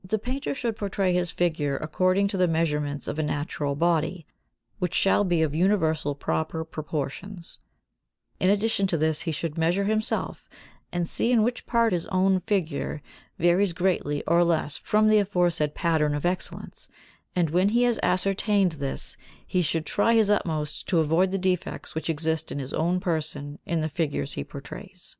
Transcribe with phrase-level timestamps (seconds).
[0.00, 0.10] 76.
[0.12, 4.24] The painter should portray his figure according to the measurements of a natural body,
[4.78, 7.58] which shall be of universal proper proportions;
[8.38, 10.48] in addition to this he should measure himself
[10.90, 13.02] and see in which part his own figure
[13.38, 16.88] varies greatly or less from the aforesaid pattern of excellence,
[17.36, 21.94] and when he has ascertained this he should try his utmost to avoid the defects
[21.94, 25.18] which exist in his own person in the figures he portrays.